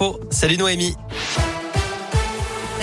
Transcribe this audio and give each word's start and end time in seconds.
Oh, 0.00 0.20
salut 0.30 0.56
Noémie. 0.56 0.94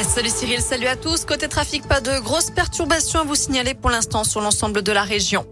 Salut 0.04 0.30
Cyril, 0.30 0.62
salut 0.62 0.88
à 0.88 0.98
tous. 0.98 1.24
Côté 1.24 1.48
trafic, 1.48 1.88
pas 1.88 2.02
de 2.02 2.20
grosses 2.20 2.52
perturbations 2.52 3.22
à 3.22 3.24
vous 3.24 3.36
signaler 3.36 3.74
pour 3.74 3.90
l'instant 3.90 4.26
sur 4.26 4.42
l'ensemble 4.42 4.82
de 4.82 4.92
la 4.92 5.04
région. 5.04 5.46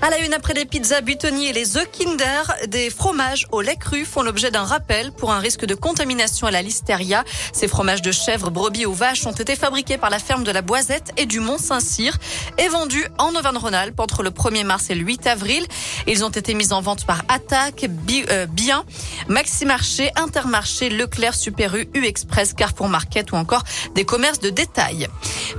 À 0.00 0.10
la 0.10 0.18
une, 0.20 0.32
après 0.34 0.54
les 0.54 0.64
pizzas 0.64 1.00
Butoni 1.00 1.46
et 1.46 1.52
les 1.52 1.76
œufs 1.76 1.88
Kinder, 1.90 2.42
des 2.68 2.90
fromages 2.90 3.48
au 3.50 3.60
lait 3.60 3.76
cru 3.76 4.04
font 4.04 4.22
l'objet 4.22 4.52
d'un 4.52 4.62
rappel 4.62 5.10
pour 5.10 5.32
un 5.32 5.40
risque 5.40 5.64
de 5.64 5.74
contamination 5.74 6.46
à 6.46 6.52
la 6.52 6.62
listeria. 6.62 7.24
Ces 7.52 7.66
fromages 7.66 8.02
de 8.02 8.12
chèvre, 8.12 8.50
brebis 8.50 8.86
ou 8.86 8.94
vaches 8.94 9.26
ont 9.26 9.32
été 9.32 9.56
fabriqués 9.56 9.98
par 9.98 10.10
la 10.10 10.20
ferme 10.20 10.44
de 10.44 10.52
la 10.52 10.62
Boisette 10.62 11.12
et 11.16 11.26
du 11.26 11.40
Mont-Saint-Cyr 11.40 12.16
et 12.58 12.68
vendus 12.68 13.06
en 13.18 13.34
Auvergne-Rhône-Alpes 13.34 13.98
entre 13.98 14.22
le 14.22 14.30
1er 14.30 14.64
mars 14.64 14.90
et 14.90 14.94
le 14.94 15.04
8 15.04 15.26
avril. 15.26 15.66
Ils 16.06 16.24
ont 16.24 16.30
été 16.30 16.54
mis 16.54 16.72
en 16.72 16.80
vente 16.80 17.04
par 17.04 17.22
Attaque, 17.28 17.84
euh, 18.30 18.46
Bien, 18.46 18.84
Maxi 19.26 19.64
Marché, 19.64 20.12
Intermarché, 20.14 20.88
Leclerc, 20.88 21.34
Super 21.34 21.74
U, 21.74 21.88
U 21.94 22.04
Express, 22.04 22.52
Carrefour 22.52 22.88
Market 22.88 23.32
ou 23.32 23.36
encore 23.36 23.64
des 23.94 24.04
commerces 24.04 24.40
de 24.40 24.50
détail. 24.50 25.08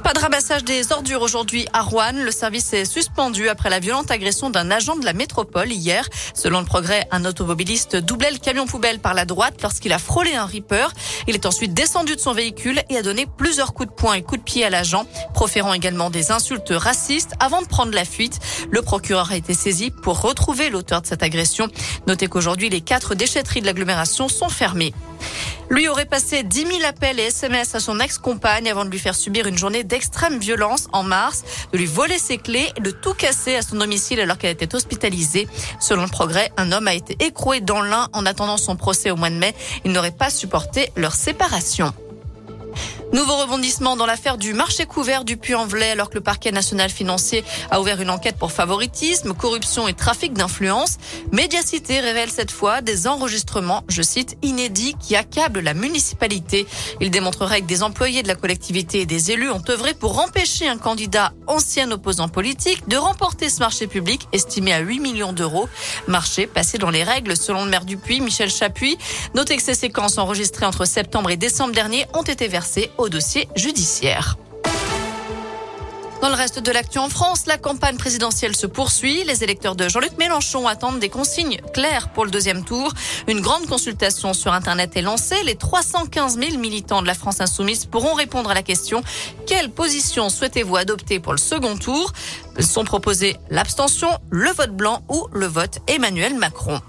Pas 0.04 0.14
de 0.14 0.20
ramassage 0.20 0.64
des 0.64 0.92
ordures 0.92 1.22
aujourd'hui 1.22 1.68
à 1.74 1.82
Rouen. 1.82 2.14
Le 2.14 2.32
service 2.32 2.74
est 2.74 2.86
suspendu 2.86 3.50
après 3.50 3.70
la 3.70 3.80
violente 3.80 4.12
agression 4.12 4.50
d'un 4.50 4.72
agent 4.72 4.96
de 4.96 5.06
la 5.06 5.14
métropole 5.14 5.72
hier. 5.72 6.08
Selon 6.34 6.60
le 6.60 6.66
progrès, 6.66 7.08
un 7.12 7.26
automobiliste 7.26 7.96
doublait 7.96 8.32
le 8.32 8.38
camion 8.38 8.66
poubelle 8.66 9.00
par 9.00 9.14
la 9.14 9.26
droite 9.26 9.62
lorsqu'il 9.62 9.94
a 9.94 10.00
frôlé 10.00 10.36
un 10.36 10.46
Reaper. 10.46 10.94
Il 11.28 11.36
est 11.36 11.46
ensuite 11.46 11.74
descendu 11.74 12.16
de 12.16 12.22
son 12.22 12.34
véhicule 12.34 12.82
et 12.90 12.98
a 12.98 13.02
donné 13.02 13.26
plusieurs 13.26 13.74
coups 13.74 13.90
de 13.90 13.94
poing 13.94 14.14
et 14.14 14.22
coups 14.22 14.40
de 14.40 14.46
pied 14.46 14.64
à 14.64 14.70
l'agent, 14.70 15.06
proférant 15.34 15.74
également 15.74 16.10
des 16.10 16.32
insultes 16.32 16.72
racistes 16.72 17.34
avant 17.40 17.62
de 17.62 17.68
prendre 17.68 17.94
la 17.94 18.06
fuite. 18.06 18.40
Le 18.72 18.82
procureur 18.82 19.32
a 19.32 19.36
été 19.36 19.54
saisi 19.54 19.92
pour 19.92 20.22
retrouver 20.22 20.70
l'auteur 20.70 21.02
de 21.02 21.08
cette 21.08 21.24
agression. 21.24 21.68
Notez 22.08 22.28
qu'aujourd'hui, 22.28 22.70
les 22.70 22.82
quatre 22.82 23.16
déchetteries 23.16 23.62
de 23.62 23.66
l'agglomération 23.66 24.28
sont 24.30 24.50
fermées. 24.50 24.94
Lui 25.70 25.88
aurait 25.88 26.06
passé 26.06 26.44
10 26.44 26.66
000 26.66 26.84
appels 26.84 27.20
et 27.20 27.28
SMS 27.28 27.76
à 27.76 27.80
son 27.80 28.00
ex-compagne 28.00 28.70
avant 28.70 28.86
de 28.86 28.90
lui 28.90 28.98
faire 28.98 29.14
subir 29.14 29.46
une 29.46 29.58
journée 29.58 29.84
d'extrême 29.84 30.40
violence 30.40 30.88
en 30.94 31.04
mars, 31.04 31.44
de 31.72 31.78
lui 31.78 31.86
voler 31.86 32.18
ses 32.18 32.38
clés 32.38 32.72
et 32.76 32.82
de 32.82 32.90
tout 32.90 33.14
casser 33.14 33.56
à 33.56 33.62
son 33.62 33.76
domicile 33.76 34.20
alors 34.20 34.40
qu'elle 34.40 34.52
était 34.52 34.74
hospitalisée. 34.74 35.48
Selon 35.80 36.04
le 36.04 36.10
progrès, 36.10 36.52
un 36.58 36.72
homme 36.72 36.88
a 36.88 36.96
été 36.96 37.16
écroué 37.24 37.62
dans 37.62 37.82
l'un 37.82 38.08
en 38.14 38.26
attendant 38.26 38.58
son 38.58 38.76
procès 38.76 39.12
au 39.12 39.16
mois 39.16 39.30
de 39.30 39.36
mai. 39.36 39.54
Il 39.86 39.92
n'aurait 39.92 40.12
pas 40.12 40.32
supporté 40.32 40.92
leur 40.96 41.14
séparation. 41.14 41.94
Nouveau 43.12 43.38
rebondissement 43.38 43.96
dans 43.96 44.06
l'affaire 44.06 44.38
du 44.38 44.54
marché 44.54 44.86
couvert 44.86 45.26
du 45.26 45.36
Puy-en-Velay 45.36 45.90
alors 45.90 46.12
que 46.12 46.16
le 46.16 46.22
parquet 46.22 46.52
national 46.52 46.92
financier 46.92 47.44
a 47.72 47.82
ouvert 47.82 48.00
une 48.02 48.12
enquête 48.12 48.38
pour 48.38 48.52
favoritisme, 48.52 49.34
corruption 49.34 49.88
et 49.88 49.94
trafic 49.94 50.34
d'influence. 50.34 50.98
Médiacité 51.32 52.02
révèle 52.02 52.30
cette 52.30 52.52
fois 52.52 52.82
des 52.82 53.08
enregistrements, 53.08 53.84
je 53.88 54.04
cite, 54.04 54.38
inédits 54.44 54.96
qui 55.00 55.16
accablent 55.16 55.62
la 55.62 55.74
municipalité. 55.74 56.68
Il 57.02 57.10
démontrerait 57.10 57.62
que 57.62 57.66
des 57.66 57.82
employés 57.82 58.22
de 58.22 58.28
la 58.28 58.36
collectivité 58.36 59.02
et 59.02 59.06
des 59.08 59.32
élus 59.32 59.50
ont 59.50 59.64
œuvré 59.70 59.96
pour 59.96 60.20
empêcher 60.20 60.68
un 60.68 60.78
candidat 60.78 61.34
ancien 61.48 61.90
opposant 61.90 62.30
politique 62.30 62.88
de 62.88 62.98
remporter 62.98 63.50
ce 63.50 63.60
marché 63.60 63.88
public 63.88 64.28
estimé 64.34 64.72
à 64.72 64.80
8 64.80 65.00
millions 65.00 65.34
d'euros. 65.34 65.68
Marché 66.08 66.46
passé 66.46 66.78
dans 66.78 66.92
les 66.92 67.04
règles 67.04 67.36
selon 67.36 67.66
le 67.66 67.72
maire 67.72 67.86
du 67.86 67.98
Puy, 67.98 68.22
Michel 68.22 68.52
Chapuis. 68.52 69.00
Notez 69.34 69.58
que 69.58 69.64
ces 69.64 69.74
séquences 69.74 70.20
enregistrées 70.20 70.68
entre 70.68 70.86
septembre 70.86 71.32
et 71.32 71.38
décembre 71.38 71.74
dernier 71.74 72.06
ont 72.14 72.22
été 72.22 72.48
versées 72.48 72.92
au 73.00 73.10
dossier 73.10 73.48
judiciaire. 73.56 74.38
Dans 76.22 76.28
le 76.28 76.36
reste 76.36 76.60
de 76.60 76.72
l'actu 76.72 77.00
en 77.00 77.08
France, 77.08 77.46
la 77.46 77.58
campagne 77.58 77.96
présidentielle 77.96 78.54
se 78.54 78.68
poursuit. 78.68 79.24
Les 79.24 79.42
électeurs 79.42 79.78
de 79.78 79.88
Jean-Luc 79.88 80.18
Mélenchon 80.18 80.68
attendent 80.68 81.00
des 81.00 81.08
consignes 81.08 81.62
claires 81.74 82.10
pour 82.10 82.26
le 82.26 82.32
deuxième 82.32 82.66
tour. 82.66 82.92
Une 83.30 83.40
grande 83.40 83.68
consultation 83.68 84.34
sur 84.34 84.52
Internet 84.52 84.98
est 84.98 85.02
lancée. 85.02 85.42
Les 85.46 85.56
315 85.56 86.38
000 86.38 86.58
militants 86.58 87.02
de 87.02 87.08
la 87.08 87.14
France 87.14 87.40
insoumise 87.40 87.86
pourront 87.86 88.16
répondre 88.16 88.52
à 88.52 88.54
la 88.54 88.64
question 88.64 89.02
quelle 89.48 89.70
position 89.70 90.28
souhaitez-vous 90.28 90.76
adopter 90.76 91.22
pour 91.22 91.32
le 91.32 91.40
second 91.40 91.78
tour? 91.78 92.12
Sont 92.60 92.84
proposés 92.84 93.38
l'abstention, 93.50 94.10
le 94.30 94.52
vote 94.52 94.76
blanc 94.76 95.02
ou 95.08 95.26
le 95.32 95.46
vote 95.46 95.80
Emmanuel 95.88 96.36
Macron. 96.36 96.82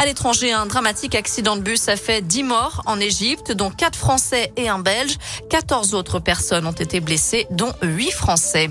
À 0.00 0.06
l'étranger, 0.06 0.52
un 0.52 0.66
dramatique 0.66 1.16
accident 1.16 1.56
de 1.56 1.60
bus 1.60 1.88
a 1.88 1.96
fait 1.96 2.22
10 2.22 2.44
morts 2.44 2.82
en 2.86 3.00
Égypte, 3.00 3.50
dont 3.50 3.68
4 3.68 3.98
Français 3.98 4.52
et 4.56 4.68
un 4.68 4.78
Belge. 4.78 5.16
14 5.50 5.92
autres 5.92 6.20
personnes 6.20 6.68
ont 6.68 6.72
été 6.72 7.00
blessées, 7.00 7.48
dont 7.50 7.72
8 7.82 8.12
Français. 8.12 8.70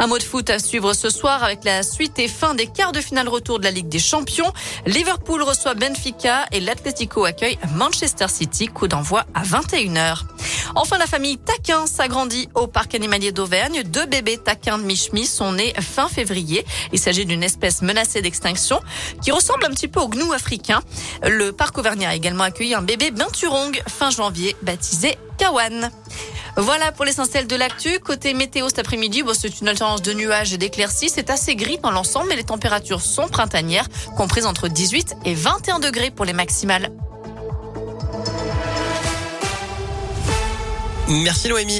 Un 0.00 0.08
mot 0.08 0.18
de 0.18 0.24
foot 0.24 0.50
à 0.50 0.58
suivre 0.58 0.92
ce 0.92 1.08
soir 1.08 1.44
avec 1.44 1.62
la 1.62 1.84
suite 1.84 2.18
et 2.18 2.26
fin 2.26 2.54
des 2.54 2.66
quarts 2.66 2.90
de 2.90 3.00
finale 3.00 3.28
retour 3.28 3.60
de 3.60 3.64
la 3.64 3.70
Ligue 3.70 3.88
des 3.88 4.00
Champions. 4.00 4.52
Liverpool 4.86 5.44
reçoit 5.44 5.74
Benfica 5.74 6.46
et 6.50 6.58
l'Atlético 6.58 7.24
accueille 7.24 7.58
Manchester 7.76 8.26
City. 8.26 8.66
Coup 8.66 8.88
d'envoi 8.88 9.24
à 9.34 9.44
21h. 9.44 10.24
Enfin, 10.74 10.98
la 10.98 11.06
famille 11.06 11.38
Taquin 11.38 11.86
s'agrandit 11.86 12.48
au 12.54 12.66
parc 12.66 12.94
animalier 12.94 13.32
d'Auvergne. 13.32 13.82
Deux 13.84 14.06
bébés 14.06 14.38
taquins 14.38 14.78
de 14.78 14.84
Michmi 14.84 15.26
sont 15.26 15.52
nés 15.52 15.72
fin 15.80 16.08
février. 16.08 16.66
Il 16.92 16.98
s'agit 16.98 17.24
d'une 17.24 17.42
espèce 17.42 17.82
menacée 17.82 18.22
d'extinction 18.22 18.80
qui 19.22 19.30
ressemble 19.30 19.64
un 19.64 19.70
petit 19.70 19.88
peu 19.88 20.00
au 20.00 20.08
gnou 20.08 20.32
africain. 20.32 20.80
Le 21.22 21.52
parc 21.52 21.78
auvergnat 21.78 22.10
a 22.10 22.14
également 22.14 22.44
accueilli 22.44 22.74
un 22.74 22.82
bébé 22.82 23.10
binturong 23.10 23.80
fin 23.88 24.10
janvier 24.10 24.56
baptisé 24.62 25.16
Kawan. 25.38 25.90
Voilà 26.56 26.90
pour 26.90 27.04
l'essentiel 27.04 27.46
de 27.46 27.54
l'actu. 27.54 27.98
Côté 28.00 28.32
météo 28.32 28.68
cet 28.68 28.78
après-midi, 28.78 29.22
c'est 29.34 29.60
une 29.60 29.68
alternance 29.68 30.00
de 30.00 30.14
nuages 30.14 30.54
et 30.54 30.58
d'éclaircies. 30.58 31.10
C'est 31.10 31.28
assez 31.28 31.54
gris 31.54 31.78
dans 31.82 31.90
l'ensemble, 31.90 32.28
mais 32.30 32.36
les 32.36 32.44
températures 32.44 33.02
sont 33.02 33.28
printanières, 33.28 33.88
comprises 34.16 34.46
entre 34.46 34.68
18 34.68 35.16
et 35.26 35.34
21 35.34 35.80
degrés 35.80 36.10
pour 36.10 36.24
les 36.24 36.32
maximales. 36.32 36.90
Merci 41.08 41.48
Noémie. 41.48 41.74